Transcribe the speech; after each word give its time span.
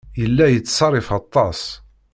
Yella 0.21 0.45
yettṣerrif 0.49 1.09
aṭas. 1.19 1.59